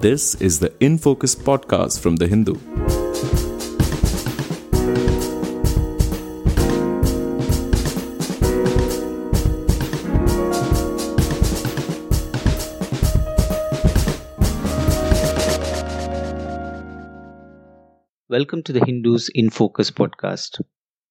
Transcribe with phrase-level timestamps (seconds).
[0.00, 2.54] This is the In Focus podcast from The Hindu.
[18.30, 20.62] Welcome to the Hindus in Focus podcast.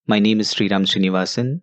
[0.07, 1.61] My name is Sriram Srinivasan,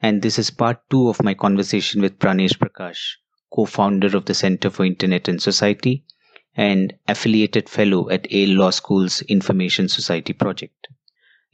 [0.00, 3.16] and this is part two of my conversation with Pranesh Prakash,
[3.52, 6.04] co founder of the Center for Internet and Society
[6.58, 10.88] and affiliated fellow at Yale Law School's Information Society project.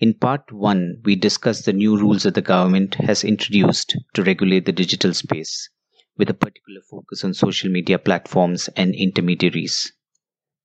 [0.01, 4.65] In part one, we discussed the new rules that the government has introduced to regulate
[4.65, 5.69] the digital space,
[6.17, 9.93] with a particular focus on social media platforms and intermediaries.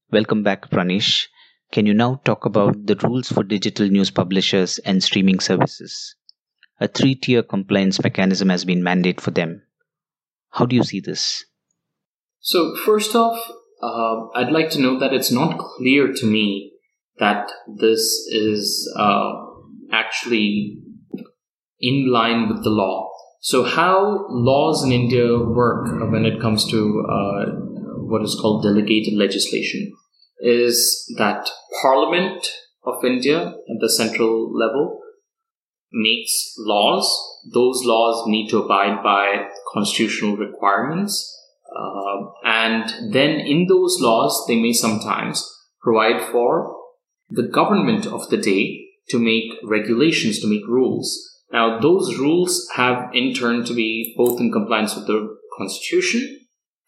[0.10, 1.28] Welcome back, Pranesh.
[1.74, 6.16] Can you now talk about the rules for digital news publishers and streaming services?
[6.80, 9.64] A three tier compliance mechanism has been mandated for them.
[10.52, 11.44] How do you see this?
[12.40, 13.38] So, first off,
[13.82, 16.74] uh, I'd like to note that it's not clear to me
[17.20, 18.00] that this
[18.32, 19.32] is uh,
[19.92, 20.78] actually
[21.80, 23.10] in line with the law.
[23.42, 27.46] So, how laws in India work when it comes to uh,
[28.10, 29.94] what is called delegated legislation
[30.42, 31.50] is that
[31.82, 32.48] Parliament
[32.86, 35.00] of India at the central level
[35.92, 37.08] makes laws.
[37.54, 41.36] Those laws need to abide by constitutional requirements.
[41.76, 45.46] Uh, and then in those laws, they may sometimes
[45.82, 46.76] provide for
[47.30, 51.26] the government of the day to make regulations, to make rules.
[51.52, 56.40] Now, those rules have in turn to be both in compliance with the constitution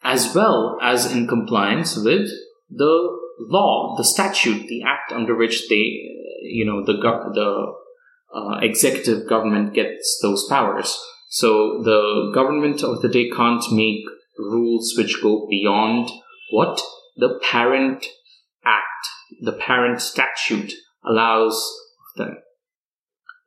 [0.04, 2.28] as well as in compliance with
[2.70, 6.00] the law, the statute, the act under which they,
[6.42, 7.72] you know, the the
[8.34, 10.98] uh, executive government gets those powers.
[11.28, 14.04] So the government of the day can't make
[14.50, 16.10] rules which go beyond
[16.50, 16.80] what
[17.16, 18.06] the parent
[18.64, 19.06] act,
[19.40, 20.72] the parent statute
[21.04, 21.70] allows
[22.16, 22.36] them.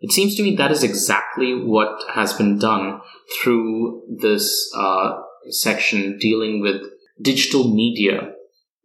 [0.02, 3.00] It seems to me that is exactly what has been done
[3.42, 5.14] through this uh,
[5.50, 6.82] section dealing with
[7.22, 8.36] digital media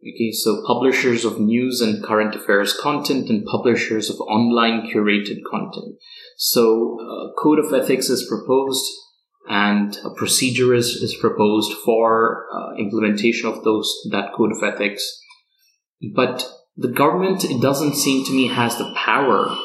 [0.03, 5.95] Okay, so publishers of news and current affairs content and publishers of online curated content.
[6.37, 8.83] So a code of ethics is proposed
[9.47, 15.19] and a procedure is, is proposed for uh, implementation of those that code of ethics.
[16.15, 16.47] But
[16.77, 19.55] the government, it doesn't seem to me, has the power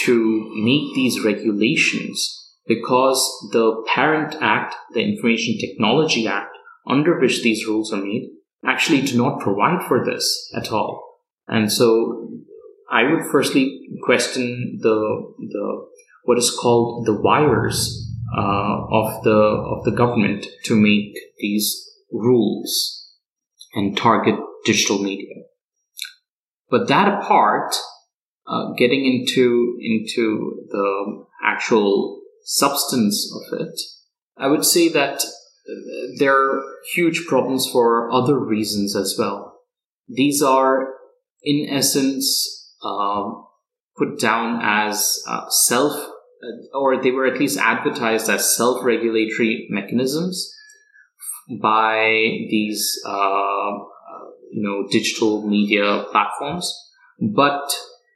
[0.00, 6.56] to make these regulations because the parent act, the Information Technology Act,
[6.88, 8.30] under which these rules are made,
[8.64, 11.20] actually do not provide for this at all.
[11.46, 12.30] And so
[12.90, 15.86] I would firstly question the, the,
[16.24, 18.01] what is called the vires
[18.36, 23.10] uh, of the, of the government to make these rules
[23.74, 24.34] and target
[24.64, 25.34] digital media.
[26.70, 27.74] But that apart,
[28.46, 33.80] uh, getting into, into the actual substance of it,
[34.36, 35.22] I would say that
[36.18, 36.62] there are
[36.94, 39.60] huge problems for other reasons as well.
[40.08, 40.88] These are,
[41.42, 43.46] in essence, um,
[43.96, 46.11] put down as uh, self, uh,
[46.72, 50.52] or they were at least advertised as self regulatory mechanisms
[51.60, 52.00] by
[52.50, 53.70] these, uh,
[54.50, 56.72] you know, digital media platforms.
[57.20, 57.72] But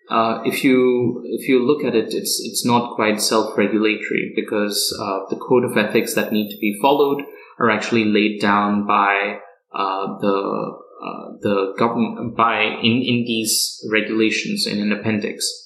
[0.09, 5.20] uh, if you if you look at it, it's it's not quite self-regulatory because uh,
[5.31, 7.22] the code of ethics that need to be followed
[7.58, 9.38] are actually laid down by
[9.75, 15.66] uh, the uh, the government by in in these regulations in an appendix,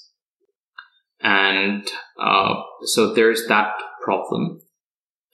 [1.23, 1.89] and
[2.21, 2.55] uh,
[2.85, 3.73] so there's that
[4.03, 4.61] problem.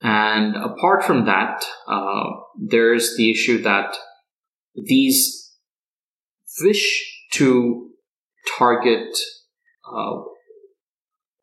[0.01, 3.95] And apart from that, uh, there's the issue that
[4.75, 5.53] these
[6.61, 7.89] wish to
[8.57, 9.17] target
[9.91, 10.21] uh,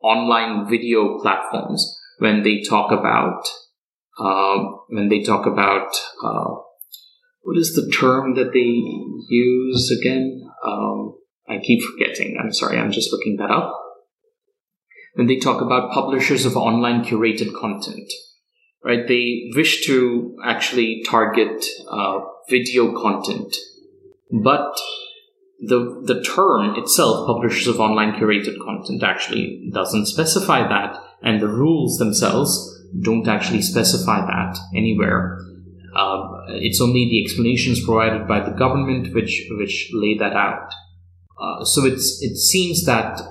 [0.01, 3.41] online video platforms when they talk about
[4.17, 5.89] uh, when they talk about
[6.23, 6.55] uh,
[7.41, 8.59] what is the term that they
[9.29, 10.41] use again?
[10.65, 11.15] Um,
[11.47, 12.37] I keep forgetting.
[12.41, 12.77] I'm sorry.
[12.77, 13.84] I'm just looking that up.
[15.15, 18.11] When they talk about publishers of online curated content,
[18.83, 19.07] right?
[19.07, 22.19] They wish to actually target uh,
[22.49, 23.55] video content,
[24.43, 24.77] but
[25.59, 31.47] the the term itself, publishers of online curated content, actually doesn't specify that, and the
[31.47, 35.39] rules themselves don't actually specify that anywhere.
[35.95, 40.69] Uh, it's only the explanations provided by the government which which lay that out.
[41.41, 43.21] Uh, so it's it seems that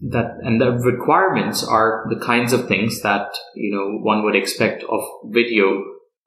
[0.00, 4.82] that and the requirements are the kinds of things that you know one would expect
[4.84, 5.82] of video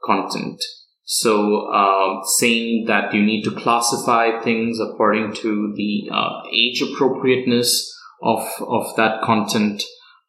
[0.06, 0.62] content
[1.06, 7.94] So, uh, saying that you need to classify things according to the uh, age appropriateness
[8.22, 9.84] of of that content.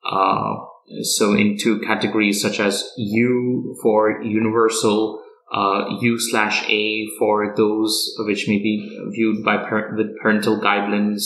[0.05, 0.57] Uh,
[1.03, 5.23] so, into categories such as U for universal,
[5.55, 8.75] uh, U slash A for those which may be
[9.13, 9.57] viewed by
[9.97, 11.23] with parental guidelines,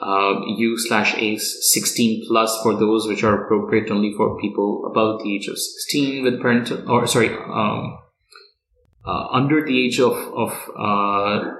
[0.00, 5.22] uh, U slash A 16 plus for those which are appropriate only for people above
[5.22, 7.98] the age of 16 with parental, or sorry, um,
[9.04, 11.50] uh, under the age of, of uh,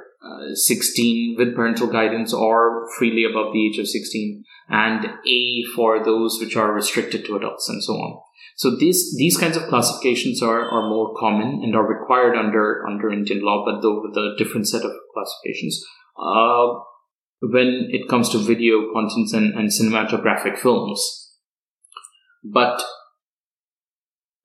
[0.54, 6.38] 16 with parental guidance or freely above the age of 16 and a for those
[6.40, 8.20] which are restricted to adults and so on.
[8.56, 13.10] So these these kinds of classifications are, are more common and are required under under
[13.10, 15.84] indian law but though with a different set of classifications.
[16.18, 16.80] Uh,
[17.40, 21.34] when it comes to video contents and, and cinematographic films.
[22.42, 22.82] But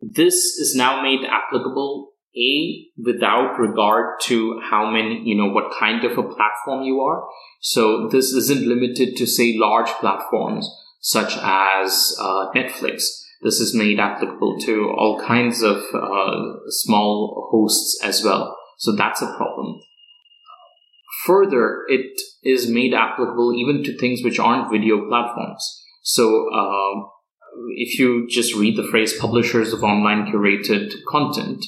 [0.02, 6.04] this is now made applicable a without regard to how many you know what kind
[6.04, 7.28] of a platform you are.
[7.62, 10.68] So this isn't limited to say large platforms
[11.00, 13.04] such as uh, netflix.
[13.44, 18.58] This is made applicable to all kinds of uh, small hosts as well.
[18.78, 19.82] So that's a problem
[21.26, 27.08] further it is made applicable even to things which aren't video platforms so uh,
[27.76, 31.64] if you just read the phrase publishers of online curated content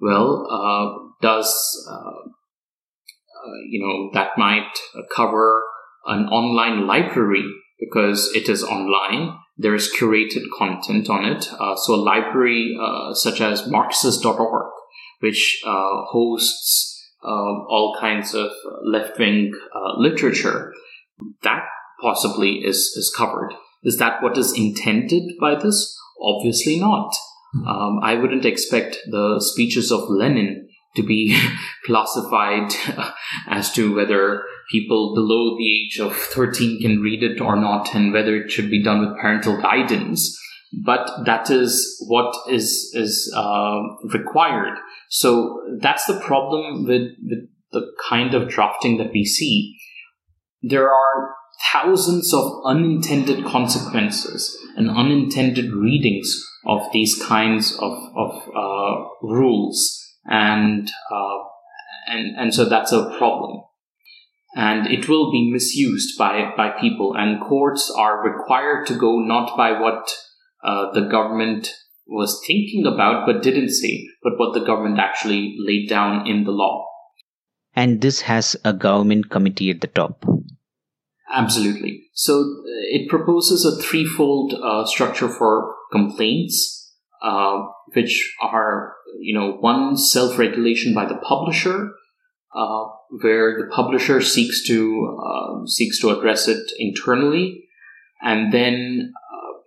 [0.00, 4.72] well, uh, does uh, uh, you know that might
[5.14, 5.62] cover
[6.06, 7.44] an online library
[7.78, 9.36] because it is online.
[9.58, 11.52] There is curated content on it.
[11.52, 14.72] Uh, so a library uh, such as Marxist.org,
[15.20, 16.04] which uh,
[17.22, 20.72] hosts all kinds of uh, left wing uh, literature,
[21.42, 21.64] that
[22.00, 23.52] possibly is is covered.
[23.82, 25.96] Is that what is intended by this?
[26.20, 27.14] Obviously not.
[27.52, 27.66] Hmm.
[27.66, 31.38] Um, I wouldn't expect the speeches of Lenin to be
[31.84, 32.72] classified
[33.48, 38.12] as to whether people below the age of 13 can read it or not and
[38.12, 40.38] whether it should be done with parental guidance
[40.72, 43.80] but that is what is is uh,
[44.12, 44.78] required
[45.08, 49.76] so that's the problem with, with the kind of drafting that we see
[50.62, 51.34] there are
[51.72, 59.96] thousands of unintended consequences and unintended readings of these kinds of, of uh, rules.
[60.26, 61.38] And, uh,
[62.06, 63.62] and, and so that's a problem.
[64.56, 69.56] And it will be misused by, by people, and courts are required to go not
[69.56, 70.10] by what
[70.64, 71.74] uh, the government
[72.06, 76.50] was thinking about but didn't say, but what the government actually laid down in the
[76.50, 76.86] law.
[77.74, 80.24] And this has a government committee at the top.
[81.32, 82.10] Absolutely.
[82.14, 86.92] So uh, it proposes a threefold uh, structure for complaints,
[87.22, 87.62] uh,
[87.94, 91.90] which are, you know, one self-regulation by the publisher,
[92.54, 92.84] uh,
[93.22, 97.68] where the publisher seeks to uh, seeks to address it internally,
[98.22, 99.12] and then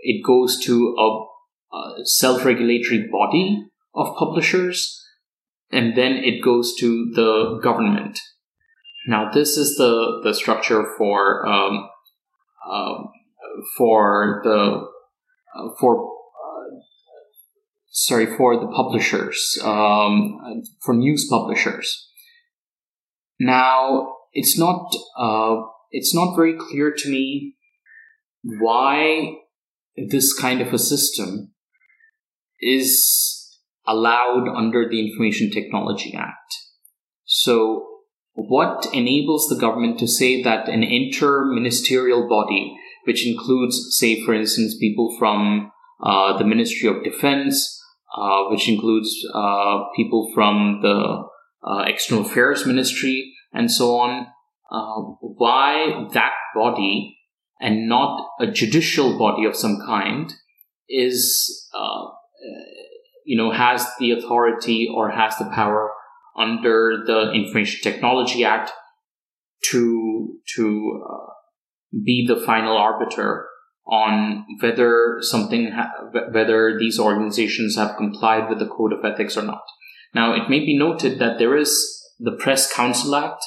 [0.04, 3.66] it goes to a, a self-regulatory body
[3.96, 5.02] of publishers,
[5.72, 8.20] and then it goes to the government
[9.06, 11.90] now, this is the, the structure for um,
[12.72, 13.10] um,
[13.78, 14.88] for the
[15.56, 16.76] uh, for uh,
[17.92, 20.40] sorry for the publishers um,
[20.82, 22.10] for news publishers.
[23.40, 27.56] Now, it's not uh, it's not very clear to me
[28.42, 29.36] why
[29.95, 31.54] this kind of a system
[32.59, 36.56] is allowed under the Information Technology Act.
[37.26, 37.88] So
[38.33, 44.76] what enables the government to say that an inter-ministerial body, which includes, say, for instance,
[44.80, 45.71] people from
[46.04, 47.80] uh, the Ministry of Defense,
[48.18, 51.23] uh, which includes uh, people from the
[51.64, 54.28] uh, External Affairs Ministry, and so on,
[54.71, 57.18] uh, why that body
[57.64, 60.34] and not a judicial body of some kind
[60.90, 62.04] is, uh,
[63.26, 65.92] you know, has the authority or has the power
[66.38, 68.72] under the Information Technology Act
[69.72, 71.32] to to uh,
[72.04, 73.48] be the final arbiter
[73.88, 75.94] on whether something ha-
[76.34, 79.64] whether these organizations have complied with the code of ethics or not.
[80.14, 81.72] Now, it may be noted that there is
[82.20, 83.44] the Press Council Act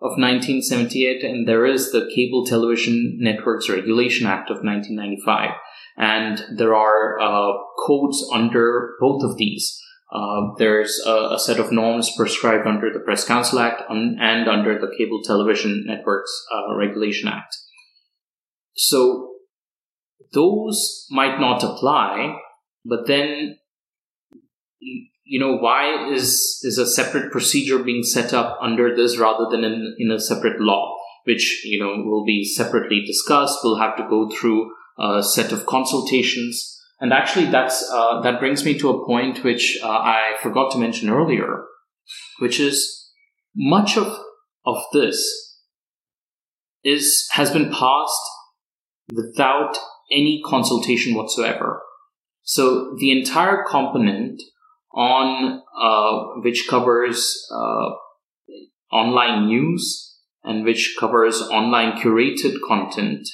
[0.00, 5.50] of 1978 and there is the Cable Television Networks Regulation Act of 1995
[5.96, 7.52] and there are uh,
[7.86, 13.00] codes under both of these uh, there's a, a, set of norms prescribed under the
[13.00, 17.54] Press Council Act and under the Cable Television Networks uh, Regulation Act.
[18.74, 19.34] So
[20.32, 22.38] those might not apply,
[22.86, 23.58] but then
[24.80, 29.64] you know, why is is a separate procedure being set up under this rather than
[29.64, 33.58] in, in a separate law, which you know will be separately discussed.
[33.62, 36.74] We'll have to go through a set of consultations.
[37.00, 40.78] And actually, that's uh, that brings me to a point which uh, I forgot to
[40.78, 41.64] mention earlier,
[42.40, 43.12] which is
[43.54, 44.18] much of
[44.66, 45.56] of this
[46.84, 48.22] is has been passed
[49.12, 49.76] without
[50.10, 51.82] any consultation whatsoever.
[52.42, 54.42] So the entire component
[54.92, 57.90] on uh, which covers uh,
[58.92, 63.28] online news and which covers online curated content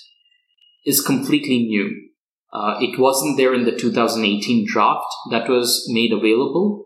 [0.84, 2.10] is completely new.
[2.52, 6.84] Uh, it wasn't there in the 2018 draft that was made available,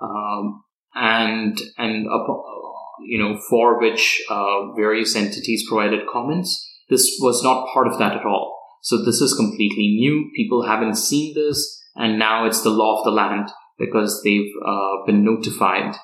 [0.00, 0.62] um,
[0.94, 2.06] and and
[3.06, 6.68] you know for which uh, various entities provided comments.
[6.88, 8.58] This was not part of that at all.
[8.82, 10.30] So this is completely new.
[10.34, 13.50] People haven't seen this, and now it's the law of the land
[13.82, 15.94] because they've uh, been notified.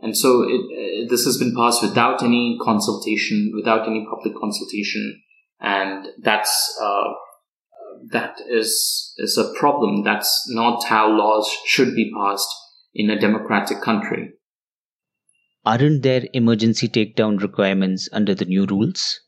[0.00, 5.22] And so it, uh, this has been passed without any consultation, without any public consultation,
[5.60, 7.08] and that's uh,
[8.12, 10.04] that is is a problem.
[10.04, 12.48] That's not how laws should be passed
[12.94, 14.30] in a democratic country.
[15.64, 19.20] Aren't there emergency takedown requirements under the new rules?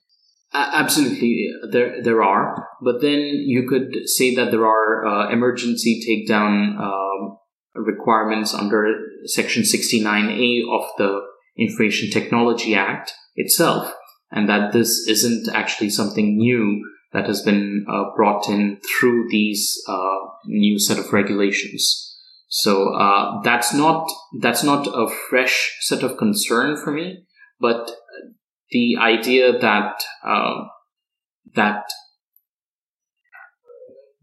[0.52, 2.66] absolutely, there there are.
[2.82, 7.38] But then you could say that there are uh, emergency takedown um,
[7.74, 11.20] requirements under Section 69A of the
[11.58, 13.94] Information Technology Act itself,
[14.30, 19.82] and that this isn't actually something new that has been uh, brought in through these
[19.88, 22.06] uh, new set of regulations.
[22.48, 24.10] So uh, that's not
[24.40, 27.24] that's not a fresh set of concern for me,
[27.60, 27.92] but
[28.70, 30.64] the idea that uh,
[31.54, 31.84] that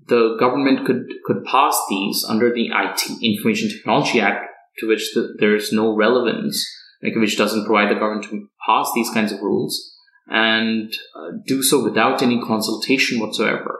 [0.07, 4.45] the government could could pass these under the IT Information Technology Act,
[4.79, 6.65] to which the, there is no relevance,
[7.03, 9.95] like which doesn't provide the government to pass these kinds of rules,
[10.27, 13.79] and uh, do so without any consultation whatsoever.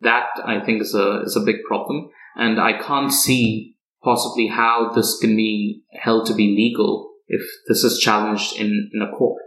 [0.00, 4.92] That I think is a is a big problem, and I can't see possibly how
[4.94, 9.42] this can be held to be legal if this is challenged in, in a court.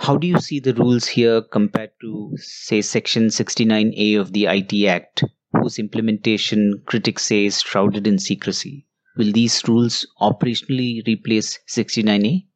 [0.00, 4.86] How do you see the rules here compared to, say, Section 69A of the IT
[4.86, 8.86] Act, whose implementation critics say is shrouded in secrecy?
[9.18, 12.46] Will these rules operationally replace 69A?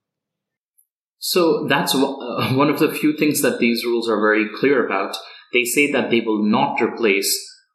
[1.18, 1.98] So that's uh,
[2.54, 5.14] one of the few things that these rules are very clear about.
[5.52, 7.30] They say that they will not replace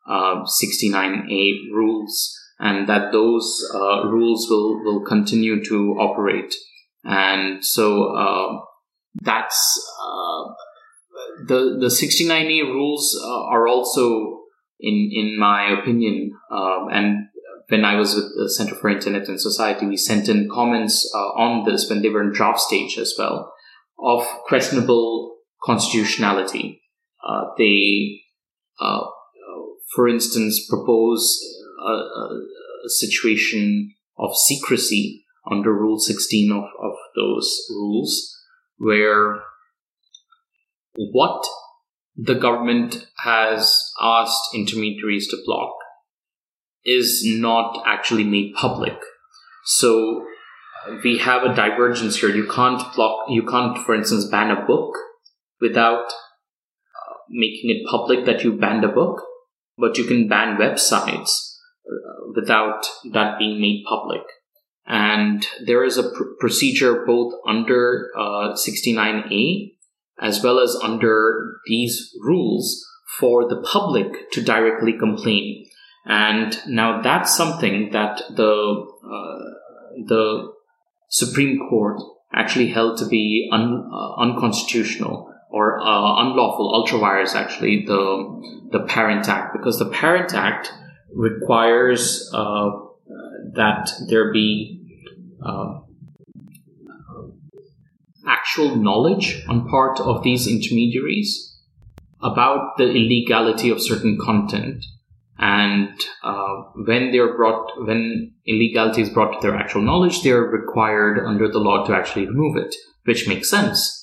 [0.10, 6.56] uh, 69A rules and that those uh, rules will, will continue to operate.
[7.04, 8.66] And so uh,
[9.22, 10.54] that's uh,
[11.48, 14.42] the the 69A rules uh, are also,
[14.80, 17.28] in in my opinion, um, and
[17.70, 21.18] when I was with the Center for Internet and Society, we sent in comments uh,
[21.18, 23.54] on this when they were in draft stage as well
[24.00, 26.82] of questionable constitutionality.
[27.28, 28.22] Uh, they,
[28.80, 29.02] uh,
[29.94, 31.40] for instance, propose
[31.86, 32.42] a, a,
[32.86, 38.39] a, situation of secrecy under Rule 16 of, of those rules
[38.80, 39.42] where
[40.96, 41.46] what
[42.16, 45.74] the government has asked intermediaries to block
[46.84, 48.98] is not actually made public.
[49.66, 50.26] So
[51.04, 52.30] we have a divergence here.
[52.30, 54.96] You can't block, you can't, for instance, ban a book
[55.62, 59.22] without uh, making it public that you banned a book,
[59.78, 64.24] but you can ban websites uh, without that being made public
[64.90, 69.76] and there is a pr- procedure both under uh, 69A
[70.20, 72.86] as well as under these rules
[73.20, 75.66] for the public to directly complain.
[76.06, 80.52] And now that's something that the uh, the
[81.10, 82.02] Supreme Court
[82.34, 86.74] actually held to be un- uh, unconstitutional or uh, unlawful.
[86.74, 90.74] Ultra vires actually the the Parent Act because the Parent Act
[91.14, 92.72] requires uh,
[93.54, 94.79] that there be
[95.44, 95.80] uh,
[98.28, 101.58] actual knowledge on part of these intermediaries
[102.22, 104.86] about the illegality of certain content.
[105.38, 105.90] And
[106.22, 111.48] uh, when they're brought when illegality is brought to their actual knowledge they're required under
[111.48, 113.96] the law to actually remove it which makes sense.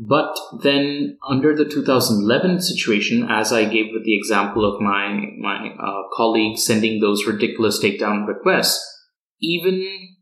[0.00, 5.68] But then under the 2011 situation as i gave with the example of my my
[5.78, 8.82] uh, colleague sending those ridiculous takedown requests
[9.40, 10.13] even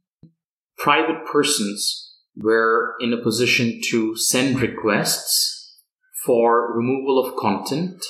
[0.82, 5.78] private persons were in a position to send requests
[6.26, 8.04] for removal of content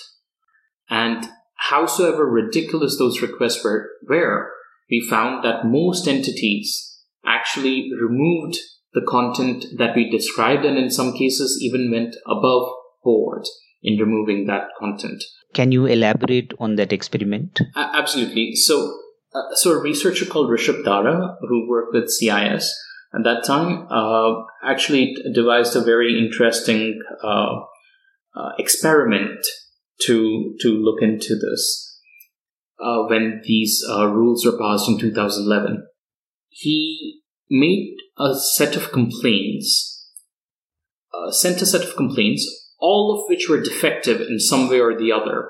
[0.88, 1.28] and
[1.68, 4.50] howsoever ridiculous those requests were, were
[4.90, 8.56] we found that most entities actually removed
[8.94, 12.68] the content that we described and in some cases even went above
[13.04, 13.44] board
[13.82, 15.22] in removing that content.
[15.54, 17.60] Can you elaborate on that experiment?
[17.74, 18.54] Uh, absolutely.
[18.54, 19.01] So,
[19.34, 22.74] uh, so a researcher called Rishabh Dara, who worked with CIS
[23.14, 27.60] at that time, uh, actually devised a very interesting uh,
[28.34, 29.46] uh, experiment
[30.02, 32.00] to to look into this
[32.80, 35.86] uh, when these rules were passed in 2011.
[36.48, 37.20] He
[37.50, 40.08] made a set of complaints,
[41.30, 45.12] sent a set of complaints all of which were defective in some way or the
[45.12, 45.48] other.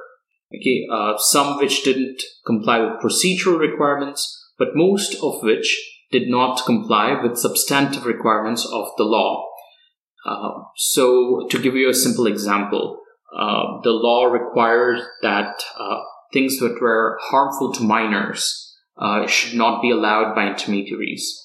[0.54, 6.64] Okay, uh, some which didn't comply with procedural requirements, but most of which did not
[6.66, 9.48] comply with substantive requirements of the law.
[10.26, 13.00] Uh, so, to give you a simple example,
[13.34, 16.00] uh, the law required that uh,
[16.32, 21.42] things that were harmful to minors uh, should not be allowed by intermediaries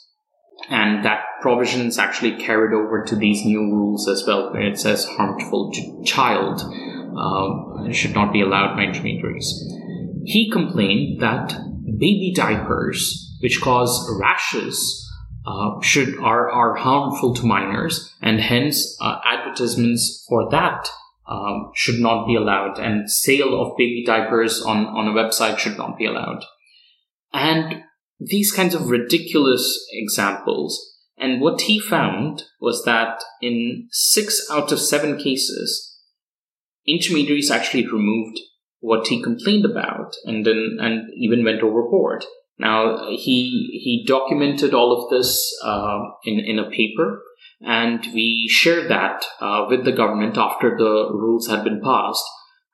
[0.70, 4.80] and that provision is actually carried over to these new rules as well, where it
[4.80, 6.62] says harmful to child
[7.18, 9.48] uh, should not be allowed by intermediaries.
[10.26, 11.58] He complained that
[11.98, 15.04] baby diapers, which cause rashes,
[15.46, 20.90] uh, should are are harmful to minors, and hence uh, advertisements for that
[21.28, 25.78] um, should not be allowed, and sale of baby diapers on on a website should
[25.78, 26.44] not be allowed.
[27.34, 27.84] And
[28.20, 30.96] these kinds of ridiculous examples.
[31.20, 35.87] And what he found was that in six out of seven cases,
[36.88, 38.40] intermediaries actually removed
[38.80, 42.26] what he complained about and then and even went overboard.
[42.60, 47.22] Now he he documented all of this uh, in in a paper,
[47.62, 52.24] and we shared that uh, with the government after the rules had been passed,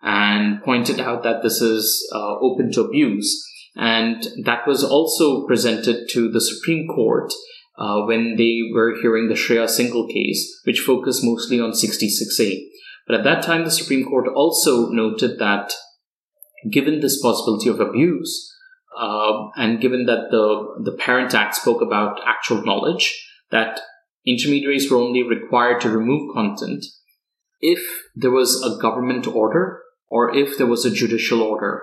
[0.01, 6.07] and pointed out that this is uh, open to abuse and that was also presented
[6.11, 7.33] to the Supreme Court
[7.77, 12.67] uh, when they were hearing the Shreya Singhal case, which focused mostly on 66A.
[13.07, 15.73] But at that time, the Supreme Court also noted that
[16.71, 18.49] given this possibility of abuse,
[18.97, 23.81] uh, and given that the, the Parent Act spoke about actual knowledge, that
[24.25, 26.85] intermediaries were only required to remove content
[27.59, 31.81] if there was a government order or if there was a judicial order.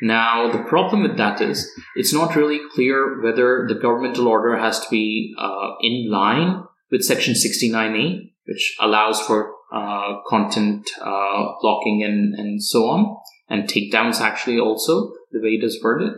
[0.00, 4.80] Now, the problem with that is it's not really clear whether the governmental order has
[4.80, 12.02] to be uh, in line with Section 69A, which allows for uh, content uh, blocking
[12.02, 13.16] and, and so on,
[13.48, 16.12] and takedowns actually also, the way it is worded,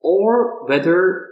[0.00, 1.28] or whether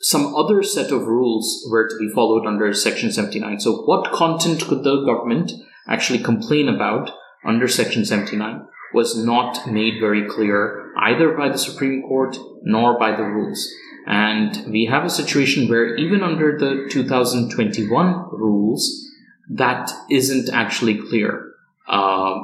[0.00, 3.60] some other set of rules were to be followed under Section 79.
[3.60, 5.52] So, what content could the government
[5.88, 7.10] actually complain about
[7.44, 8.66] under Section 79?
[8.96, 13.70] was not made very clear either by the Supreme Court nor by the rules.
[14.06, 19.05] And we have a situation where even under the 2021 rules,
[19.50, 21.52] that isn't actually clear.
[21.88, 22.38] Uh,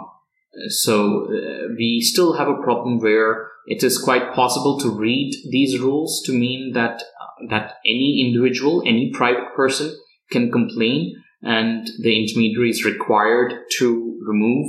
[0.69, 5.79] so uh, we still have a problem where it is quite possible to read these
[5.79, 9.97] rules to mean that uh, that any individual, any private person
[10.31, 14.69] can complain, and the intermediary is required to remove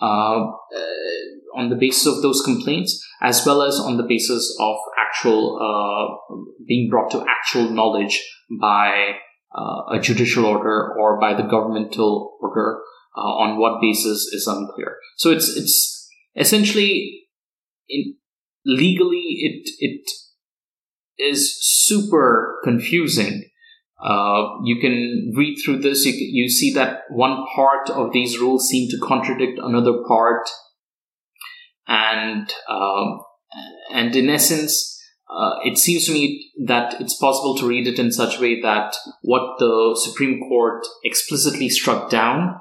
[0.00, 0.46] uh,
[1.54, 6.36] on the basis of those complaints, as well as on the basis of actual uh,
[6.66, 8.22] being brought to actual knowledge
[8.60, 12.80] by uh, a judicial order or by the governmental order.
[13.16, 14.96] Uh, on what basis is unclear.
[15.16, 17.24] So it's it's essentially
[17.88, 18.14] in,
[18.64, 20.08] legally it it
[21.18, 23.48] is super confusing
[24.00, 26.06] uh, you can read through this.
[26.06, 30.48] You, you see that one part of these rules seem to contradict another part,
[31.86, 33.20] and um,
[33.92, 34.97] and in essence,
[35.30, 38.62] uh, it seems to me that it's possible to read it in such a way
[38.62, 42.58] that what the Supreme Court explicitly struck down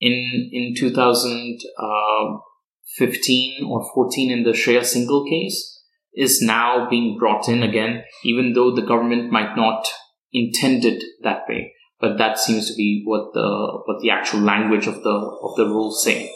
[0.00, 5.76] in in 2015 uh, or 14 in the Shreya Singhal case
[6.14, 9.86] is now being brought in again, even though the government might not
[10.32, 11.72] intend it that way.
[12.00, 15.66] But that seems to be what the what the actual language of the of the
[15.66, 16.32] rules say.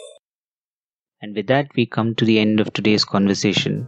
[1.21, 3.87] And with that, we come to the end of today's conversation.